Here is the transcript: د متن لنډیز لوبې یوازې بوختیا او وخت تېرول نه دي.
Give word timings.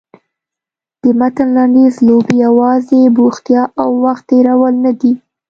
د 1.01 1.03
متن 1.19 1.49
لنډیز 1.57 1.95
لوبې 2.07 2.35
یوازې 2.45 3.01
بوختیا 3.17 3.63
او 3.81 3.89
وخت 4.03 4.23
تېرول 4.31 4.73
نه 4.85 4.91
دي. 4.99 5.13